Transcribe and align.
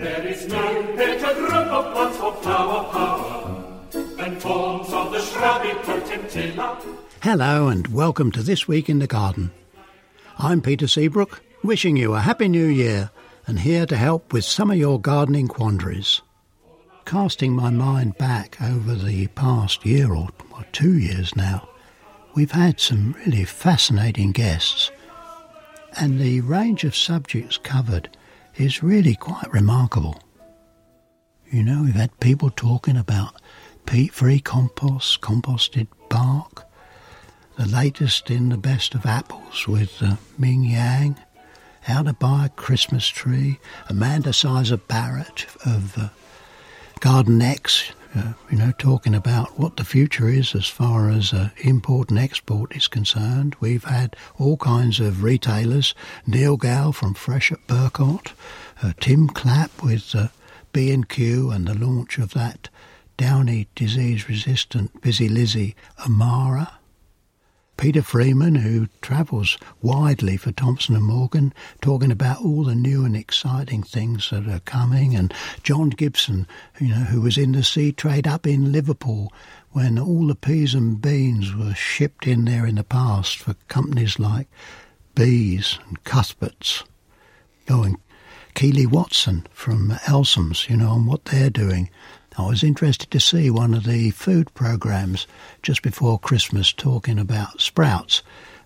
There 0.00 0.26
is 0.26 0.48
no 0.48 0.96
better 0.96 1.34
group 1.34 1.52
of 1.52 1.92
plants 1.92 2.16
for 2.16 2.32
flower 2.36 2.84
power 2.84 3.62
than 4.16 4.40
forms 4.40 4.90
of 4.94 5.12
the 5.12 5.20
shrubby 5.20 5.72
potentilla. 5.82 6.82
Hello 7.22 7.68
and 7.68 7.86
welcome 7.88 8.32
to 8.32 8.42
This 8.42 8.66
Week 8.66 8.88
in 8.88 8.98
the 8.98 9.06
Garden. 9.06 9.50
I'm 10.38 10.62
Peter 10.62 10.88
Seabrook, 10.88 11.42
wishing 11.62 11.98
you 11.98 12.14
a 12.14 12.20
Happy 12.20 12.48
New 12.48 12.64
Year 12.64 13.10
and 13.46 13.60
here 13.60 13.84
to 13.84 13.94
help 13.94 14.32
with 14.32 14.46
some 14.46 14.70
of 14.70 14.78
your 14.78 14.98
gardening 14.98 15.48
quandaries. 15.48 16.22
Casting 17.04 17.52
my 17.52 17.68
mind 17.68 18.16
back 18.16 18.56
over 18.62 18.94
the 18.94 19.26
past 19.26 19.84
year 19.84 20.14
or, 20.14 20.30
or 20.56 20.64
two 20.72 20.96
years 20.96 21.36
now, 21.36 21.68
we've 22.34 22.52
had 22.52 22.80
some 22.80 23.14
really 23.26 23.44
fascinating 23.44 24.32
guests, 24.32 24.90
and 25.98 26.18
the 26.18 26.40
range 26.40 26.84
of 26.84 26.96
subjects 26.96 27.58
covered 27.58 28.08
is 28.60 28.82
really 28.82 29.14
quite 29.14 29.50
remarkable. 29.52 30.20
You 31.50 31.62
know, 31.62 31.82
we've 31.82 31.94
had 31.94 32.20
people 32.20 32.50
talking 32.50 32.96
about 32.96 33.40
peat 33.86 34.12
free 34.12 34.38
compost, 34.38 35.22
composted 35.22 35.88
bark, 36.10 36.68
the 37.56 37.66
latest 37.66 38.30
in 38.30 38.50
the 38.50 38.58
best 38.58 38.94
of 38.94 39.06
apples 39.06 39.66
with 39.66 40.02
uh, 40.02 40.16
Ming 40.38 40.64
Yang, 40.64 41.16
how 41.80 42.02
to 42.02 42.12
buy 42.12 42.46
a 42.46 42.48
Christmas 42.50 43.08
tree, 43.08 43.58
Amanda 43.88 44.32
Sizer 44.32 44.76
Barrett 44.76 45.46
of 45.64 45.96
uh, 45.96 46.08
GardenEx, 47.00 47.92
uh, 48.14 48.32
you 48.50 48.58
know, 48.58 48.72
talking 48.76 49.14
about 49.14 49.58
what 49.58 49.76
the 49.76 49.84
future 49.84 50.28
is 50.28 50.54
as 50.54 50.66
far 50.66 51.10
as 51.10 51.32
uh, 51.32 51.50
import 51.58 52.10
and 52.10 52.18
export 52.18 52.74
is 52.74 52.88
concerned. 52.88 53.54
We've 53.60 53.84
had 53.84 54.16
all 54.36 54.56
kinds 54.56 54.98
of 54.98 55.22
retailers, 55.22 55.94
Neil 56.26 56.56
Gow 56.56 56.90
from 56.90 57.14
Fresh 57.14 57.52
at 57.52 57.66
Burcott, 57.66 58.32
uh, 58.82 58.92
Tim 58.98 59.28
Clapp 59.28 59.82
with 59.82 60.14
uh, 60.14 60.28
B&Q 60.72 61.50
and 61.50 61.66
the 61.66 61.74
launch 61.74 62.18
of 62.18 62.32
that 62.34 62.68
downy 63.16 63.68
disease-resistant 63.74 65.00
Busy 65.02 65.28
Lizzie 65.28 65.76
Imara. 65.98 66.79
Peter 67.80 68.02
Freeman, 68.02 68.56
who 68.56 68.88
travels 69.00 69.56
widely 69.80 70.36
for 70.36 70.52
Thompson 70.52 70.94
and 70.94 71.06
Morgan, 71.06 71.54
talking 71.80 72.12
about 72.12 72.44
all 72.44 72.62
the 72.62 72.74
new 72.74 73.06
and 73.06 73.16
exciting 73.16 73.82
things 73.82 74.28
that 74.28 74.46
are 74.46 74.60
coming, 74.60 75.16
and 75.16 75.32
John 75.62 75.88
Gibson, 75.88 76.46
you 76.78 76.88
know, 76.88 77.04
who 77.04 77.22
was 77.22 77.38
in 77.38 77.52
the 77.52 77.64
sea 77.64 77.90
trade 77.90 78.26
up 78.26 78.46
in 78.46 78.70
Liverpool 78.70 79.32
when 79.70 79.98
all 79.98 80.26
the 80.26 80.34
peas 80.34 80.74
and 80.74 81.00
beans 81.00 81.54
were 81.54 81.74
shipped 81.74 82.26
in 82.26 82.44
there 82.44 82.66
in 82.66 82.74
the 82.74 82.84
past 82.84 83.38
for 83.38 83.54
companies 83.68 84.18
like 84.18 84.48
Bees 85.14 85.78
and 85.88 86.04
Cuthberts. 86.04 86.84
Oh, 87.70 87.82
and 87.82 87.96
Keely 88.54 88.84
Watson 88.84 89.46
from 89.52 89.92
Elsoms, 90.04 90.68
you 90.68 90.76
know, 90.76 90.96
and 90.96 91.06
what 91.06 91.24
they're 91.24 91.48
doing. 91.48 91.88
I 92.38 92.46
was 92.46 92.62
interested 92.62 93.10
to 93.10 93.20
see 93.20 93.50
one 93.50 93.74
of 93.74 93.84
the 93.84 94.10
food 94.10 94.54
programs 94.54 95.26
just 95.62 95.82
before 95.82 96.18
Christmas 96.18 96.72
talking 96.72 97.18
about 97.18 97.60
sprouts, 97.60 98.22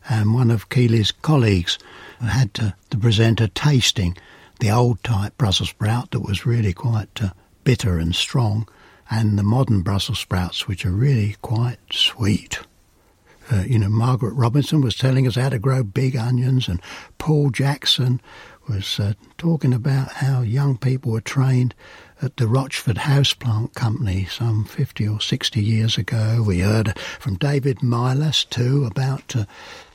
and 0.08 0.34
one 0.34 0.50
of 0.50 0.68
Keely's 0.68 1.12
colleagues 1.12 1.78
had 2.20 2.52
to, 2.54 2.74
to 2.90 2.98
present 2.98 3.40
a 3.40 3.48
tasting 3.48 4.16
the 4.60 4.70
old 4.70 5.02
type 5.02 5.36
Brussels 5.36 5.70
sprout 5.70 6.10
that 6.10 6.20
was 6.20 6.46
really 6.46 6.72
quite 6.72 7.22
uh, 7.22 7.30
bitter 7.64 7.98
and 7.98 8.14
strong, 8.14 8.68
and 9.10 9.38
the 9.38 9.42
modern 9.42 9.82
Brussels 9.82 10.18
sprouts, 10.18 10.68
which 10.68 10.86
are 10.86 10.92
really 10.92 11.36
quite 11.42 11.78
sweet. 11.90 12.60
Uh, 13.52 13.64
you 13.66 13.78
know, 13.78 13.88
Margaret 13.88 14.34
Robinson 14.34 14.80
was 14.80 14.96
telling 14.96 15.26
us 15.26 15.36
how 15.36 15.48
to 15.48 15.58
grow 15.58 15.82
big 15.82 16.16
onions, 16.16 16.68
and 16.68 16.80
Paul 17.18 17.50
Jackson 17.50 18.20
was 18.68 18.98
uh, 18.98 19.12
talking 19.36 19.74
about 19.74 20.12
how 20.12 20.40
young 20.40 20.78
people 20.78 21.12
were 21.12 21.20
trained 21.20 21.74
at 22.22 22.36
the 22.36 22.48
Rochford 22.48 22.96
Houseplant 22.96 23.74
Company 23.74 24.24
some 24.24 24.64
50 24.64 25.06
or 25.08 25.20
60 25.20 25.62
years 25.62 25.98
ago. 25.98 26.42
We 26.46 26.60
heard 26.60 26.98
from 26.98 27.36
David 27.36 27.82
Millais 27.82 28.46
too 28.48 28.86
about 28.86 29.36
uh, 29.36 29.44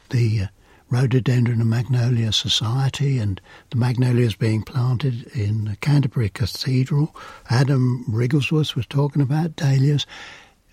the 0.10 0.42
uh, 0.42 0.48
Rhododendron 0.92 1.62
and 1.62 1.70
Magnolia 1.70 2.32
Society 2.32 3.20
and 3.20 3.40
the 3.70 3.78
magnolias 3.78 4.36
being 4.36 4.64
planted 4.64 5.28
in 5.36 5.78
Canterbury 5.82 6.30
Cathedral. 6.30 7.16
Adam 7.50 8.06
Wrigglesworth 8.08 8.76
was 8.76 8.88
talking 8.88 9.22
about 9.22 9.56
dahlias. 9.56 10.08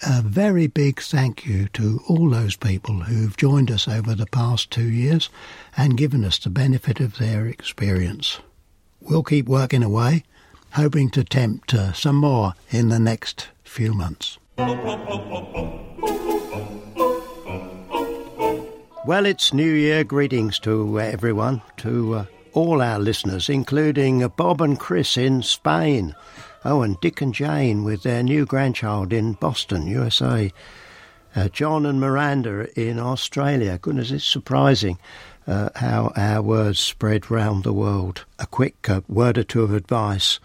A 0.02 0.22
very 0.22 0.66
big 0.66 1.00
thank 1.00 1.46
you 1.46 1.68
to 1.68 2.02
all 2.08 2.30
those 2.30 2.56
people 2.56 3.00
who've 3.00 3.36
joined 3.36 3.70
us 3.70 3.88
over 3.88 4.14
the 4.14 4.26
past 4.26 4.70
two 4.70 4.88
years 4.88 5.30
and 5.76 5.96
given 5.96 6.24
us 6.24 6.38
the 6.38 6.50
benefit 6.50 7.00
of 7.00 7.18
their 7.18 7.46
experience. 7.46 8.40
We'll 9.00 9.22
keep 9.22 9.46
working 9.46 9.82
away 9.82 10.24
hoping 10.76 11.08
to 11.08 11.24
tempt 11.24 11.72
uh, 11.72 11.90
some 11.94 12.16
more 12.16 12.52
in 12.70 12.90
the 12.90 12.98
next 12.98 13.48
few 13.64 13.94
months. 13.94 14.38
Well, 19.06 19.24
it's 19.24 19.54
New 19.54 19.72
Year 19.72 20.04
greetings 20.04 20.58
to 20.60 21.00
everyone, 21.00 21.62
to 21.78 22.14
uh, 22.14 22.24
all 22.52 22.82
our 22.82 22.98
listeners, 22.98 23.48
including 23.48 24.26
Bob 24.36 24.60
and 24.60 24.78
Chris 24.78 25.16
in 25.16 25.42
Spain. 25.42 26.14
Oh, 26.68 26.82
and 26.82 26.98
Dick 27.00 27.20
and 27.20 27.32
Jane 27.32 27.84
with 27.84 28.02
their 28.02 28.24
new 28.24 28.44
grandchild 28.44 29.12
in 29.12 29.34
Boston, 29.34 29.86
USA. 29.86 30.52
Uh, 31.36 31.48
John 31.48 31.86
and 31.86 32.00
Miranda 32.00 32.68
in 32.76 32.98
Australia. 32.98 33.78
Goodness, 33.80 34.10
it's 34.10 34.24
surprising 34.24 34.98
uh, 35.46 35.68
how 35.76 36.12
our 36.16 36.42
words 36.42 36.80
spread 36.80 37.30
round 37.30 37.62
the 37.62 37.72
world. 37.72 38.24
A 38.40 38.46
quick 38.46 38.90
uh, 38.90 39.02
word 39.06 39.38
or 39.38 39.44
two 39.44 39.62
of 39.62 39.72
advice, 39.72 40.40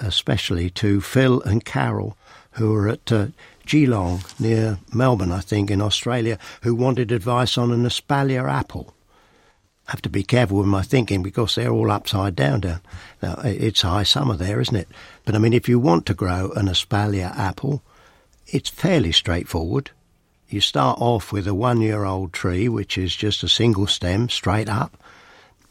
especially 0.00 0.70
to 0.70 1.00
Phil 1.00 1.40
and 1.42 1.64
Carol, 1.64 2.18
who 2.52 2.74
are 2.74 2.88
at 2.88 3.12
uh, 3.12 3.28
Geelong 3.64 4.24
near 4.40 4.80
Melbourne, 4.92 5.30
I 5.30 5.38
think, 5.38 5.70
in 5.70 5.80
Australia, 5.80 6.36
who 6.62 6.74
wanted 6.74 7.12
advice 7.12 7.56
on 7.56 7.70
an 7.70 7.84
espalier 7.84 8.50
apple. 8.50 8.92
Have 9.90 10.02
to 10.02 10.08
be 10.08 10.22
careful 10.22 10.58
with 10.58 10.68
my 10.68 10.82
thinking 10.82 11.20
because 11.20 11.56
they're 11.56 11.72
all 11.72 11.90
upside 11.90 12.36
down. 12.36 12.60
down. 12.60 12.80
Now, 13.20 13.40
it's 13.42 13.82
high 13.82 14.04
summer 14.04 14.36
there, 14.36 14.60
isn't 14.60 14.76
it? 14.76 14.86
But 15.24 15.34
I 15.34 15.38
mean, 15.38 15.52
if 15.52 15.68
you 15.68 15.80
want 15.80 16.06
to 16.06 16.14
grow 16.14 16.52
an 16.52 16.66
espalier 16.66 17.36
apple, 17.36 17.82
it's 18.46 18.68
fairly 18.68 19.10
straightforward. 19.10 19.90
You 20.48 20.60
start 20.60 21.00
off 21.00 21.32
with 21.32 21.48
a 21.48 21.54
one 21.54 21.80
year 21.80 22.04
old 22.04 22.32
tree, 22.32 22.68
which 22.68 22.96
is 22.96 23.16
just 23.16 23.42
a 23.42 23.48
single 23.48 23.88
stem 23.88 24.28
straight 24.28 24.68
up, 24.68 24.96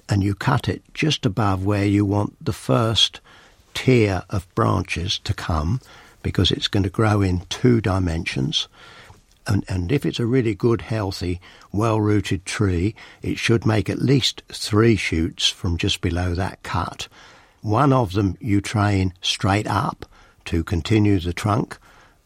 and 0.09 0.21
you 0.21 0.35
cut 0.35 0.67
it 0.67 0.81
just 0.93 1.25
above 1.25 1.63
where 1.63 1.85
you 1.85 2.03
want 2.03 2.43
the 2.43 2.51
first 2.51 3.21
tier 3.73 4.23
of 4.29 4.53
branches 4.53 5.17
to 5.19 5.33
come 5.33 5.79
because 6.23 6.51
it's 6.51 6.67
going 6.67 6.83
to 6.83 6.89
grow 6.89 7.21
in 7.21 7.45
two 7.47 7.79
dimensions. 7.79 8.67
And, 9.49 9.65
and 9.67 9.91
if 9.91 10.05
it's 10.05 10.19
a 10.19 10.27
really 10.27 10.53
good, 10.53 10.81
healthy, 10.81 11.41
well 11.71 11.99
rooted 11.99 12.45
tree, 12.45 12.93
it 13.23 13.39
should 13.39 13.65
make 13.65 13.89
at 13.89 13.99
least 13.99 14.43
three 14.47 14.95
shoots 14.95 15.49
from 15.49 15.75
just 15.75 16.01
below 16.01 16.35
that 16.35 16.61
cut. 16.61 17.07
One 17.61 17.91
of 17.91 18.13
them 18.13 18.37
you 18.39 18.61
train 18.61 19.11
straight 19.21 19.65
up 19.65 20.05
to 20.45 20.63
continue 20.63 21.19
the 21.19 21.33
trunk, 21.33 21.79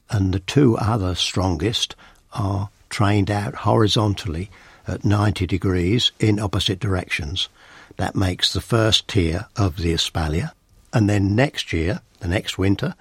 and 0.09 0.33
the 0.33 0.41
two 0.41 0.75
other 0.75 1.15
strongest 1.15 1.95
are 2.33 2.69
trained 2.89 3.31
out 3.31 3.55
horizontally 3.55 4.51
at 4.85 5.05
90 5.05 5.47
degrees 5.47 6.11
in 6.19 6.41
opposite 6.41 6.79
directions. 6.79 7.47
That 7.95 8.17
makes 8.17 8.51
the 8.51 8.59
first 8.59 9.07
tier 9.07 9.45
of 9.55 9.77
the 9.77 9.93
espalier. 9.93 10.51
And 10.91 11.09
then 11.09 11.37
next 11.37 11.71
year, 11.71 12.01
the 12.19 12.27
next 12.27 12.57
winter, 12.57 12.95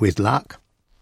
with 0.00 0.18
luck, 0.18 0.60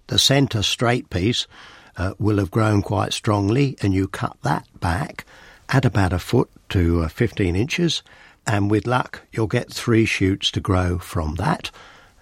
the 0.09 0.19
centre 0.19 0.65
straight 0.65 1.09
piece 1.09 1.47
uh, 1.97 2.15
will 2.19 2.39
have 2.39 2.51
grown 2.51 2.83
quite 2.83 3.13
strongly, 3.13 3.77
and 3.83 3.95
you 3.95 4.09
cut 4.09 4.37
that 4.43 4.67
back 4.81 5.25
at 5.69 5.85
about 5.85 6.13
a 6.13 6.19
foot 6.19 6.51
to 6.71 7.03
uh, 7.03 7.09
15 7.09 7.57
inches, 7.57 8.03
and 8.47 8.71
with 8.71 8.87
luck, 8.87 9.23
you'll 9.33 9.47
get 9.47 9.73
three 9.73 10.05
shoots 10.05 10.51
to 10.51 10.61
grow 10.61 10.99
from 10.99 11.37
that. 11.37 11.71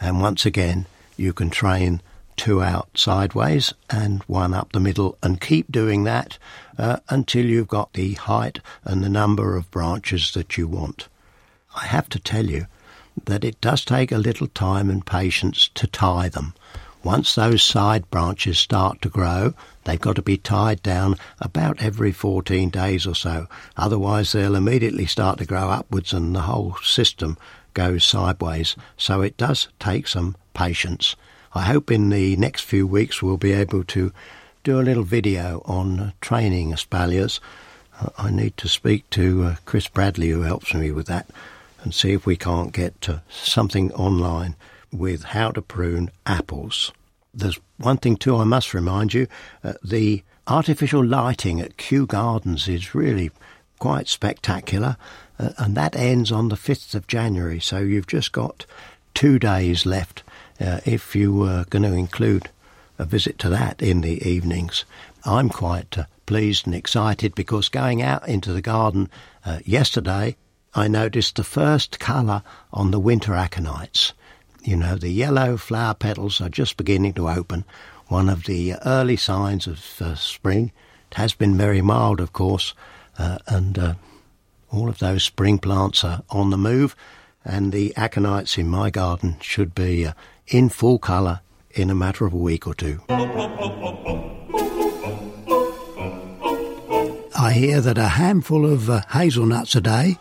And 0.00 0.20
once 0.20 0.46
again, 0.46 0.86
you 1.16 1.32
can 1.32 1.50
train 1.50 2.00
two 2.36 2.62
out 2.62 2.88
sideways 2.96 3.74
and 3.90 4.22
one 4.24 4.54
up 4.54 4.72
the 4.72 4.80
middle, 4.80 5.18
and 5.22 5.40
keep 5.40 5.70
doing 5.70 6.04
that 6.04 6.38
uh, 6.78 6.98
until 7.08 7.44
you've 7.44 7.68
got 7.68 7.92
the 7.92 8.14
height 8.14 8.60
and 8.84 9.02
the 9.02 9.08
number 9.08 9.56
of 9.56 9.70
branches 9.70 10.32
that 10.32 10.56
you 10.56 10.66
want. 10.66 11.08
I 11.76 11.86
have 11.86 12.08
to 12.10 12.18
tell 12.18 12.46
you 12.46 12.66
that 13.24 13.44
it 13.44 13.60
does 13.60 13.84
take 13.84 14.12
a 14.12 14.18
little 14.18 14.48
time 14.48 14.90
and 14.90 15.04
patience 15.04 15.70
to 15.74 15.86
tie 15.86 16.28
them. 16.28 16.54
Once 17.04 17.34
those 17.34 17.62
side 17.62 18.08
branches 18.10 18.58
start 18.58 19.02
to 19.02 19.08
grow, 19.08 19.52
they've 19.84 20.00
got 20.00 20.14
to 20.14 20.22
be 20.22 20.36
tied 20.36 20.80
down 20.84 21.16
about 21.40 21.82
every 21.82 22.12
14 22.12 22.70
days 22.70 23.06
or 23.08 23.14
so. 23.14 23.48
Otherwise, 23.76 24.30
they'll 24.30 24.54
immediately 24.54 25.06
start 25.06 25.38
to 25.38 25.44
grow 25.44 25.68
upwards 25.68 26.12
and 26.12 26.34
the 26.34 26.42
whole 26.42 26.76
system 26.76 27.36
goes 27.74 28.04
sideways. 28.04 28.76
So 28.96 29.20
it 29.20 29.36
does 29.36 29.68
take 29.80 30.06
some 30.06 30.36
patience. 30.54 31.16
I 31.54 31.62
hope 31.62 31.90
in 31.90 32.08
the 32.10 32.36
next 32.36 32.62
few 32.62 32.86
weeks 32.86 33.20
we'll 33.20 33.36
be 33.36 33.52
able 33.52 33.82
to 33.84 34.12
do 34.62 34.80
a 34.80 34.82
little 34.82 35.02
video 35.02 35.62
on 35.64 36.12
training 36.20 36.70
espaliers. 36.70 37.40
I 38.16 38.30
need 38.30 38.56
to 38.58 38.68
speak 38.68 39.10
to 39.10 39.42
uh, 39.42 39.56
Chris 39.64 39.88
Bradley, 39.88 40.30
who 40.30 40.42
helps 40.42 40.72
me 40.72 40.92
with 40.92 41.06
that, 41.06 41.28
and 41.82 41.92
see 41.92 42.12
if 42.12 42.26
we 42.26 42.36
can't 42.36 42.72
get 42.72 43.08
something 43.28 43.92
online 43.92 44.54
with 44.92 45.24
how 45.24 45.50
to 45.50 45.62
prune 45.62 46.10
apples. 46.26 46.92
There's 47.34 47.58
one 47.78 47.96
thing 47.96 48.16
too 48.16 48.36
I 48.36 48.44
must 48.44 48.74
remind 48.74 49.14
you 49.14 49.26
uh, 49.64 49.74
the 49.82 50.22
artificial 50.46 51.04
lighting 51.04 51.60
at 51.60 51.76
Kew 51.76 52.06
Gardens 52.06 52.68
is 52.68 52.94
really 52.94 53.30
quite 53.78 54.06
spectacular, 54.06 54.96
uh, 55.38 55.50
and 55.58 55.74
that 55.76 55.96
ends 55.96 56.30
on 56.30 56.48
the 56.48 56.56
5th 56.56 56.94
of 56.94 57.06
January, 57.06 57.58
so 57.58 57.78
you've 57.78 58.06
just 58.06 58.32
got 58.32 58.66
two 59.14 59.38
days 59.38 59.86
left 59.86 60.22
uh, 60.60 60.80
if 60.84 61.16
you 61.16 61.34
were 61.34 61.64
going 61.70 61.82
to 61.82 61.92
include 61.92 62.50
a 62.98 63.04
visit 63.04 63.38
to 63.38 63.48
that 63.48 63.82
in 63.82 64.00
the 64.00 64.22
evenings. 64.28 64.84
I'm 65.24 65.48
quite 65.48 65.98
uh, 65.98 66.04
pleased 66.26 66.66
and 66.66 66.74
excited 66.74 67.34
because 67.34 67.68
going 67.68 68.02
out 68.02 68.28
into 68.28 68.52
the 68.52 68.62
garden 68.62 69.10
uh, 69.44 69.58
yesterday, 69.64 70.36
I 70.74 70.88
noticed 70.88 71.36
the 71.36 71.44
first 71.44 71.98
colour 71.98 72.42
on 72.72 72.90
the 72.90 73.00
winter 73.00 73.32
aconites. 73.32 74.12
You 74.64 74.76
know, 74.76 74.94
the 74.94 75.10
yellow 75.10 75.56
flower 75.56 75.94
petals 75.94 76.40
are 76.40 76.48
just 76.48 76.76
beginning 76.76 77.14
to 77.14 77.28
open, 77.28 77.64
one 78.06 78.28
of 78.28 78.44
the 78.44 78.74
early 78.86 79.16
signs 79.16 79.66
of 79.66 80.00
uh, 80.00 80.14
spring. 80.14 80.70
It 81.10 81.16
has 81.16 81.34
been 81.34 81.56
very 81.56 81.82
mild, 81.82 82.20
of 82.20 82.32
course, 82.32 82.72
uh, 83.18 83.38
and 83.48 83.76
uh, 83.76 83.94
all 84.70 84.88
of 84.88 85.00
those 85.00 85.24
spring 85.24 85.58
plants 85.58 86.04
are 86.04 86.22
on 86.30 86.50
the 86.50 86.56
move, 86.56 86.94
and 87.44 87.72
the 87.72 87.92
aconites 87.96 88.56
in 88.56 88.68
my 88.68 88.88
garden 88.88 89.36
should 89.40 89.74
be 89.74 90.06
uh, 90.06 90.12
in 90.46 90.68
full 90.68 91.00
colour 91.00 91.40
in 91.72 91.90
a 91.90 91.94
matter 91.94 92.24
of 92.24 92.32
a 92.32 92.36
week 92.36 92.64
or 92.64 92.74
two. 92.74 93.00
I 97.34 97.52
hear 97.52 97.80
that 97.80 97.98
a 97.98 98.08
handful 98.08 98.64
of 98.64 98.88
uh, 98.88 99.00
hazelnuts 99.10 99.74
a 99.74 99.80
day 99.80 100.18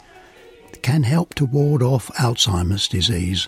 can 0.82 1.04
help 1.04 1.36
to 1.36 1.46
ward 1.46 1.84
off 1.84 2.08
Alzheimer's 2.16 2.88
disease 2.88 3.48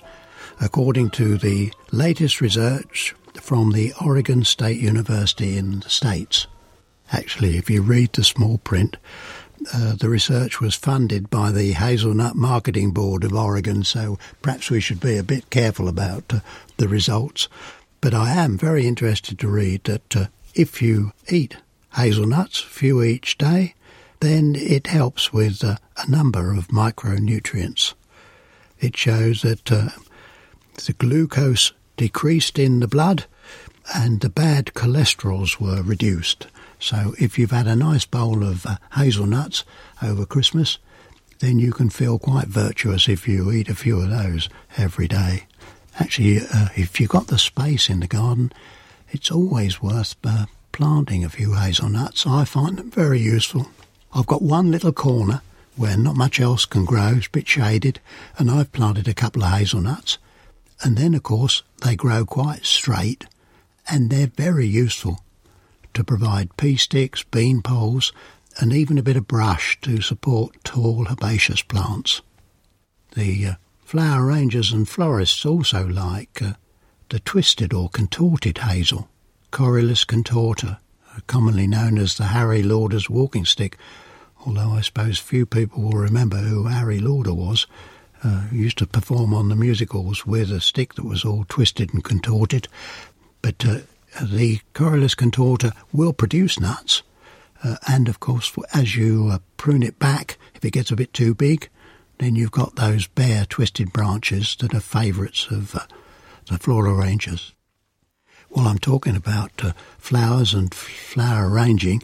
according 0.61 1.09
to 1.11 1.37
the 1.37 1.71
latest 1.91 2.41
research 2.41 3.15
from 3.35 3.71
the 3.71 3.93
Oregon 4.03 4.43
State 4.43 4.79
University 4.79 5.57
in 5.57 5.81
the 5.81 5.89
States. 5.89 6.47
Actually, 7.11 7.57
if 7.57 7.69
you 7.69 7.81
read 7.81 8.13
the 8.13 8.23
small 8.23 8.57
print, 8.59 8.97
uh, 9.73 9.95
the 9.95 10.09
research 10.09 10.59
was 10.59 10.75
funded 10.75 11.29
by 11.29 11.51
the 11.51 11.73
Hazelnut 11.73 12.35
Marketing 12.35 12.91
Board 12.91 13.23
of 13.23 13.33
Oregon, 13.33 13.83
so 13.83 14.17
perhaps 14.41 14.69
we 14.69 14.79
should 14.79 14.99
be 14.99 15.17
a 15.17 15.23
bit 15.23 15.49
careful 15.49 15.87
about 15.87 16.33
uh, 16.33 16.39
the 16.77 16.87
results. 16.87 17.47
But 18.01 18.13
I 18.13 18.31
am 18.33 18.57
very 18.57 18.87
interested 18.87 19.39
to 19.39 19.47
read 19.47 19.83
that 19.85 20.15
uh, 20.15 20.25
if 20.53 20.81
you 20.81 21.13
eat 21.29 21.57
hazelnuts, 21.95 22.59
few 22.59 23.01
each 23.01 23.37
day, 23.37 23.75
then 24.19 24.55
it 24.55 24.87
helps 24.87 25.31
with 25.31 25.63
uh, 25.63 25.77
a 25.97 26.09
number 26.09 26.53
of 26.53 26.67
micronutrients. 26.67 27.93
It 28.79 28.97
shows 28.97 29.43
that 29.43 29.71
uh, 29.71 29.89
the 30.75 30.93
glucose 30.93 31.71
decreased 31.97 32.57
in 32.57 32.79
the 32.79 32.87
blood 32.87 33.25
and 33.93 34.21
the 34.21 34.29
bad 34.29 34.67
cholesterols 34.67 35.59
were 35.59 35.81
reduced. 35.81 36.47
So 36.79 37.13
if 37.19 37.37
you've 37.37 37.51
had 37.51 37.67
a 37.67 37.75
nice 37.75 38.05
bowl 38.05 38.43
of 38.43 38.65
uh, 38.65 38.77
hazelnuts 38.93 39.63
over 40.01 40.25
Christmas, 40.25 40.77
then 41.39 41.59
you 41.59 41.71
can 41.71 41.89
feel 41.89 42.19
quite 42.19 42.47
virtuous 42.47 43.07
if 43.07 43.27
you 43.27 43.51
eat 43.51 43.69
a 43.69 43.75
few 43.75 43.99
of 43.99 44.09
those 44.09 44.49
every 44.77 45.07
day. 45.07 45.45
Actually, 45.99 46.39
uh, 46.39 46.69
if 46.75 46.99
you've 46.99 47.09
got 47.09 47.27
the 47.27 47.37
space 47.37 47.89
in 47.89 47.99
the 47.99 48.07
garden, 48.07 48.51
it's 49.09 49.31
always 49.31 49.81
worth 49.81 50.15
uh, 50.23 50.45
planting 50.71 51.23
a 51.23 51.29
few 51.29 51.53
hazelnuts. 51.53 52.25
I 52.25 52.45
find 52.45 52.77
them 52.77 52.89
very 52.89 53.19
useful. 53.19 53.67
I've 54.13 54.25
got 54.27 54.41
one 54.41 54.71
little 54.71 54.93
corner 54.93 55.41
where 55.75 55.97
not 55.97 56.15
much 56.15 56.39
else 56.39 56.65
can 56.65 56.85
grow, 56.85 57.13
it's 57.17 57.27
a 57.27 57.31
bit 57.31 57.47
shaded, 57.47 57.99
and 58.37 58.49
I've 58.49 58.71
planted 58.71 59.07
a 59.07 59.13
couple 59.13 59.43
of 59.43 59.51
hazelnuts. 59.51 60.17
And 60.83 60.97
then, 60.97 61.13
of 61.13 61.23
course, 61.23 61.63
they 61.81 61.95
grow 61.95 62.25
quite 62.25 62.65
straight 62.65 63.25
and 63.89 64.09
they're 64.09 64.27
very 64.27 64.67
useful 64.67 65.23
to 65.93 66.03
provide 66.03 66.57
pea 66.57 66.75
sticks, 66.75 67.23
bean 67.23 67.61
poles, 67.61 68.11
and 68.59 68.73
even 68.73 68.97
a 68.97 69.03
bit 69.03 69.15
of 69.15 69.27
brush 69.27 69.79
to 69.81 70.01
support 70.01 70.55
tall 70.63 71.07
herbaceous 71.09 71.61
plants. 71.61 72.21
The 73.15 73.45
uh, 73.45 73.53
flower 73.83 74.25
rangers 74.25 74.71
and 74.71 74.87
florists 74.87 75.45
also 75.45 75.87
like 75.87 76.41
uh, 76.41 76.53
the 77.09 77.19
twisted 77.19 77.73
or 77.73 77.89
contorted 77.89 78.59
hazel, 78.59 79.07
Corylus 79.51 80.05
contorta, 80.05 80.77
uh, 81.15 81.19
commonly 81.27 81.67
known 81.67 81.97
as 81.97 82.17
the 82.17 82.25
Harry 82.25 82.63
Lauder's 82.63 83.09
walking 83.09 83.45
stick, 83.45 83.77
although 84.45 84.71
I 84.71 84.81
suppose 84.81 85.19
few 85.19 85.45
people 85.45 85.83
will 85.83 85.97
remember 85.97 86.37
who 86.37 86.65
Harry 86.65 86.99
Lauder 86.99 87.33
was 87.33 87.67
uh, 88.23 88.43
used 88.51 88.77
to 88.77 88.87
perform 88.87 89.33
on 89.33 89.49
the 89.49 89.55
music 89.55 89.91
halls 89.91 90.25
with 90.25 90.51
a 90.51 90.61
stick 90.61 90.95
that 90.95 91.05
was 91.05 91.25
all 91.25 91.45
twisted 91.49 91.93
and 91.93 92.03
contorted. 92.03 92.67
But 93.41 93.65
uh, 93.65 93.79
the 94.21 94.59
Corylus 94.73 95.15
contorta 95.15 95.73
will 95.91 96.13
produce 96.13 96.59
nuts. 96.59 97.03
Uh, 97.63 97.77
and 97.87 98.07
of 98.07 98.19
course, 98.19 98.51
as 98.73 98.95
you 98.95 99.29
uh, 99.31 99.39
prune 99.57 99.83
it 99.83 99.99
back, 99.99 100.37
if 100.53 100.63
it 100.63 100.71
gets 100.71 100.91
a 100.91 100.95
bit 100.95 101.13
too 101.13 101.33
big, 101.33 101.69
then 102.19 102.35
you've 102.35 102.51
got 102.51 102.75
those 102.75 103.07
bare, 103.07 103.45
twisted 103.45 103.91
branches 103.91 104.55
that 104.59 104.73
are 104.73 104.79
favourites 104.79 105.47
of 105.49 105.75
uh, 105.75 105.79
the 106.49 106.57
floral 106.59 106.95
rangers. 106.95 107.53
While 108.49 108.67
I'm 108.67 108.77
talking 108.77 109.15
about 109.15 109.51
uh, 109.63 109.73
flowers 109.97 110.53
and 110.53 110.73
flower 110.73 111.49
arranging, 111.49 112.03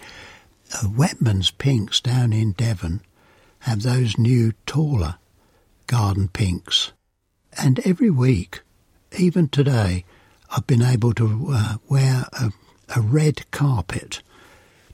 Whetman's 0.84 1.52
Pinks 1.52 2.02
down 2.02 2.34
in 2.34 2.54
Devon 2.54 3.02
have 3.60 3.84
those 3.84 4.18
new 4.18 4.54
taller 4.66 5.19
garden 5.90 6.28
pinks. 6.28 6.92
And 7.58 7.80
every 7.80 8.12
week, 8.12 8.62
even 9.18 9.50
today, 9.50 10.06
I've 10.52 10.68
been 10.68 10.84
able 10.84 11.14
to 11.16 11.48
uh, 11.50 11.78
wear 11.90 12.26
a, 12.32 12.52
a 12.96 13.02
red 13.02 13.50
carpet, 13.50 14.22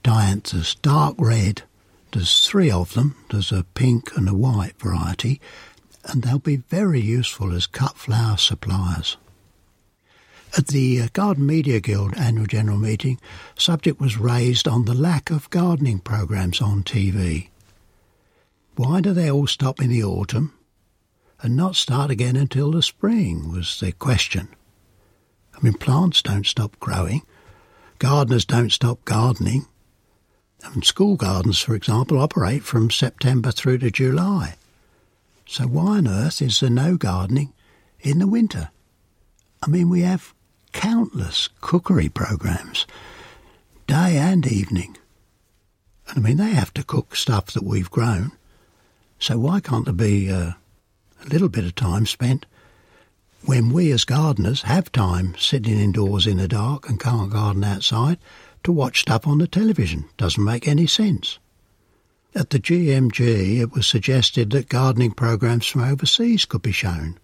dianthus, 0.05 0.81
dark 0.81 1.15
red. 1.19 1.63
There's 2.13 2.47
three 2.47 2.71
of 2.71 2.93
them. 2.93 3.15
There's 3.29 3.51
a 3.51 3.65
pink 3.73 4.15
and 4.15 4.29
a 4.29 4.33
white 4.33 4.79
variety, 4.79 5.41
and 6.05 6.23
they'll 6.23 6.39
be 6.39 6.63
very 6.69 7.01
useful 7.01 7.53
as 7.53 7.67
cut 7.67 7.97
flower 7.97 8.37
suppliers. 8.37 9.17
At 10.57 10.67
the 10.67 11.01
uh, 11.01 11.07
Garden 11.11 11.45
Media 11.45 11.81
Guild 11.81 12.15
annual 12.15 12.45
general 12.45 12.77
meeting, 12.77 13.19
subject 13.59 13.99
was 13.99 14.17
raised 14.17 14.65
on 14.65 14.85
the 14.85 14.93
lack 14.93 15.29
of 15.29 15.49
gardening 15.49 15.99
programs 15.99 16.61
on 16.61 16.83
TV. 16.83 17.49
Why 18.77 19.01
do 19.01 19.11
they 19.11 19.29
all 19.29 19.47
stop 19.47 19.81
in 19.81 19.89
the 19.89 20.01
autumn 20.01 20.53
and 21.45 21.55
not 21.55 21.75
start 21.75 22.09
again 22.09 22.35
until 22.35 22.71
the 22.71 22.81
spring 22.81 23.51
was 23.51 23.79
the 23.79 23.91
question. 23.91 24.47
I 25.55 25.61
mean, 25.61 25.73
plants 25.73 26.23
don't 26.23 26.47
stop 26.47 26.75
growing, 26.79 27.21
gardeners 27.99 28.45
don't 28.45 28.71
stop 28.71 29.05
gardening. 29.05 29.67
And 30.63 30.83
school 30.83 31.15
gardens, 31.15 31.59
for 31.59 31.75
example, 31.75 32.17
operate 32.17 32.63
from 32.63 32.89
September 32.89 33.51
through 33.51 33.77
to 33.79 33.91
July. 33.91 34.55
So 35.45 35.65
why 35.65 35.99
on 35.99 36.07
earth 36.07 36.41
is 36.41 36.61
there 36.61 36.71
no 36.71 36.97
gardening 36.97 37.53
in 37.99 38.17
the 38.17 38.27
winter? 38.27 38.71
I 39.61 39.67
mean, 39.67 39.87
we 39.87 40.01
have 40.01 40.33
countless 40.73 41.49
cookery 41.61 42.09
programs, 42.09 42.87
day 43.85 44.17
and 44.17 44.47
evening. 44.47 44.97
And 46.07 46.17
I 46.17 46.27
mean, 46.27 46.37
they 46.37 46.55
have 46.55 46.73
to 46.73 46.83
cook 46.83 47.15
stuff 47.15 47.51
that 47.51 47.63
we've 47.63 47.91
grown. 47.91 48.31
So 49.19 49.37
why 49.37 49.59
can't 49.59 49.85
there 49.85 49.93
be 49.93 50.31
uh, 50.31 50.53
a 51.23 51.29
little 51.29 51.49
bit 51.49 51.65
of 51.65 51.75
time 51.75 52.05
spent 52.05 52.45
when 53.45 53.71
we 53.71 53.91
as 53.91 54.05
gardeners 54.05 54.63
have 54.63 54.91
time 54.91 55.35
sitting 55.37 55.77
indoors 55.77 56.25
in 56.25 56.37
the 56.37 56.47
dark 56.47 56.89
and 56.89 56.99
can't 56.99 57.31
garden 57.31 57.63
outside 57.63 58.17
to 58.63 58.71
watch 58.71 59.01
stuff 59.01 59.27
on 59.27 59.37
the 59.37 59.47
television. 59.47 60.05
Doesn't 60.17 60.43
make 60.43 60.67
any 60.67 60.87
sense. 60.87 61.37
At 62.33 62.49
the 62.49 62.59
GMG, 62.59 63.59
it 63.59 63.71
was 63.71 63.87
suggested 63.87 64.49
that 64.51 64.67
gardening 64.67 65.11
programs 65.11 65.67
from 65.67 65.83
overseas 65.83 66.45
could 66.45 66.63
be 66.63 66.71
shown. 66.71 67.17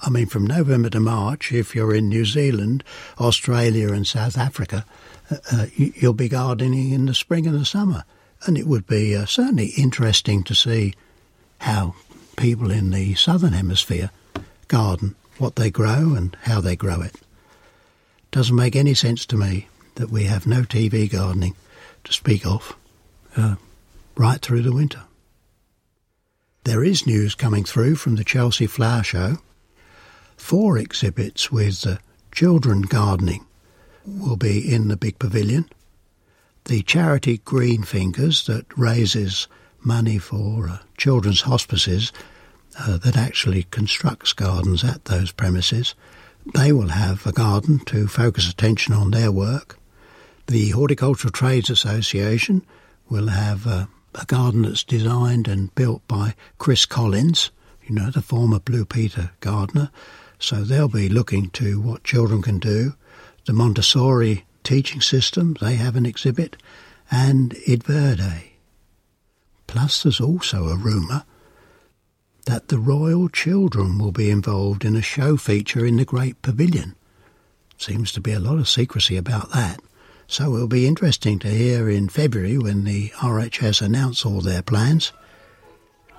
I 0.00 0.10
mean, 0.10 0.26
from 0.26 0.46
November 0.46 0.90
to 0.90 1.00
March, 1.00 1.52
if 1.52 1.74
you're 1.74 1.94
in 1.94 2.08
New 2.08 2.26
Zealand, 2.26 2.84
Australia, 3.18 3.92
and 3.92 4.06
South 4.06 4.36
Africa, 4.36 4.84
uh, 5.30 5.36
uh, 5.50 5.66
you'll 5.74 6.12
be 6.12 6.28
gardening 6.28 6.90
in 6.90 7.06
the 7.06 7.14
spring 7.14 7.46
and 7.46 7.58
the 7.58 7.64
summer. 7.64 8.04
And 8.46 8.58
it 8.58 8.66
would 8.66 8.86
be 8.86 9.16
uh, 9.16 9.24
certainly 9.24 9.68
interesting 9.78 10.42
to 10.44 10.54
see 10.54 10.92
how 11.60 11.94
people 12.36 12.70
in 12.70 12.90
the 12.90 13.14
southern 13.14 13.52
hemisphere 13.52 14.10
garden, 14.68 15.14
what 15.38 15.56
they 15.56 15.70
grow 15.70 16.14
and 16.14 16.36
how 16.42 16.60
they 16.60 16.76
grow 16.76 17.00
it. 17.00 17.16
Doesn't 18.30 18.56
make 18.56 18.76
any 18.76 18.94
sense 18.94 19.26
to 19.26 19.36
me 19.36 19.68
that 19.96 20.10
we 20.10 20.24
have 20.24 20.46
no 20.46 20.62
TV 20.62 21.10
gardening 21.10 21.54
to 22.04 22.12
speak 22.12 22.46
of 22.46 22.76
uh, 23.36 23.56
right 24.16 24.40
through 24.40 24.62
the 24.62 24.72
winter. 24.72 25.02
There 26.64 26.82
is 26.82 27.06
news 27.06 27.34
coming 27.34 27.64
through 27.64 27.96
from 27.96 28.16
the 28.16 28.24
Chelsea 28.24 28.66
Flower 28.66 29.02
Show. 29.02 29.36
Four 30.36 30.78
exhibits 30.78 31.52
with 31.52 31.86
uh, 31.86 31.98
children 32.32 32.82
gardening 32.82 33.46
will 34.06 34.36
be 34.36 34.72
in 34.72 34.88
the 34.88 34.96
big 34.96 35.18
pavilion. 35.18 35.68
The 36.64 36.82
charity 36.82 37.38
Green 37.38 37.82
Fingers 37.82 38.46
that 38.46 38.66
raises 38.76 39.46
money 39.84 40.18
for 40.18 40.68
uh, 40.68 40.78
children's 40.96 41.42
hospices 41.42 42.12
uh, 42.78 42.96
that 42.98 43.16
actually 43.16 43.64
constructs 43.64 44.32
gardens 44.32 44.84
at 44.84 45.04
those 45.04 45.32
premises, 45.32 45.94
they 46.54 46.72
will 46.72 46.88
have 46.88 47.26
a 47.26 47.32
garden 47.32 47.78
to 47.86 48.06
focus 48.06 48.48
attention 48.48 48.94
on 48.94 49.10
their 49.10 49.32
work. 49.32 49.78
The 50.46 50.70
Horticultural 50.70 51.32
Trades 51.32 51.70
Association 51.70 52.62
will 53.08 53.28
have 53.28 53.66
uh, 53.66 53.86
a 54.14 54.24
garden 54.26 54.62
that's 54.62 54.84
designed 54.84 55.48
and 55.48 55.74
built 55.74 56.06
by 56.06 56.34
Chris 56.58 56.84
Collins, 56.84 57.50
you 57.86 57.94
know, 57.94 58.10
the 58.10 58.22
former 58.22 58.60
Blue 58.60 58.84
Peter 58.84 59.30
gardener. 59.40 59.90
So 60.38 60.64
they'll 60.64 60.88
be 60.88 61.08
looking 61.08 61.50
to 61.50 61.80
what 61.80 62.04
children 62.04 62.42
can 62.42 62.58
do. 62.58 62.94
The 63.46 63.52
Montessori 63.52 64.44
teaching 64.62 65.00
system, 65.00 65.56
they 65.60 65.76
have 65.76 65.96
an 65.96 66.06
exhibit, 66.06 66.56
and 67.10 67.52
Idverde. 67.66 68.53
Plus, 69.66 70.02
there's 70.02 70.20
also 70.20 70.68
a 70.68 70.76
rumour 70.76 71.24
that 72.46 72.68
the 72.68 72.78
royal 72.78 73.28
children 73.28 73.98
will 73.98 74.12
be 74.12 74.30
involved 74.30 74.84
in 74.84 74.94
a 74.94 75.02
show 75.02 75.36
feature 75.36 75.84
in 75.84 75.96
the 75.96 76.04
Great 76.04 76.40
Pavilion. 76.42 76.94
Seems 77.78 78.12
to 78.12 78.20
be 78.20 78.32
a 78.32 78.40
lot 78.40 78.58
of 78.58 78.68
secrecy 78.68 79.16
about 79.16 79.50
that. 79.52 79.80
So 80.26 80.54
it'll 80.54 80.68
be 80.68 80.86
interesting 80.86 81.38
to 81.40 81.48
hear 81.48 81.88
in 81.88 82.08
February 82.08 82.58
when 82.58 82.84
the 82.84 83.10
RHS 83.10 83.82
announce 83.82 84.24
all 84.24 84.40
their 84.40 84.62
plans 84.62 85.12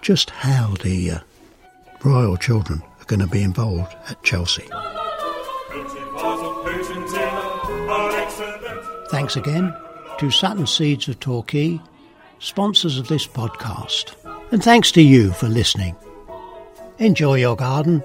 just 0.02 0.30
how 0.30 0.76
the 0.84 1.10
uh, 1.10 1.20
royal 2.04 2.38
children 2.38 2.84
are 3.00 3.06
going 3.06 3.20
to 3.20 3.28
be 3.28 3.42
involved 3.42 3.96
at 4.08 4.22
Chelsea. 4.22 4.68
Thanks 9.10 9.36
again 9.36 9.76
to 10.20 10.30
Sutton 10.30 10.68
Seeds 10.68 11.08
of 11.08 11.20
Torquay, 11.20 11.82
sponsors 12.40 12.98
of 12.98 13.08
this 13.08 13.28
podcast. 13.28 14.16
And 14.52 14.64
thanks 14.64 14.92
to 14.94 15.02
you 15.02 15.32
for 15.32 15.48
listening. 15.48 15.96
Enjoy 17.00 17.36
your 17.36 17.56
garden. 17.56 18.04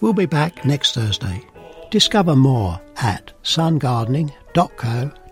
We'll 0.00 0.12
be 0.12 0.26
back 0.26 0.64
next 0.64 0.94
Thursday. 0.94 1.42
Discover 1.90 2.36
more 2.36 2.80
at 2.96 3.32
sungardening.co.uk 3.42 5.22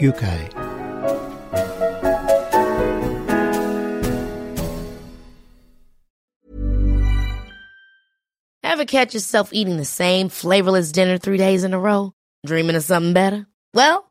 uk. 0.00 0.22
Ever 8.64 8.84
catch 8.86 9.14
yourself 9.14 9.52
eating 9.52 9.76
the 9.76 9.84
same 9.84 10.28
flavorless 10.28 10.92
dinner 10.92 11.18
three 11.18 11.36
days 11.36 11.62
in 11.62 11.74
a 11.74 11.78
row? 11.78 12.12
Dreaming 12.46 12.76
of 12.76 12.82
something 12.82 13.12
better? 13.12 13.46
Well, 13.74 14.10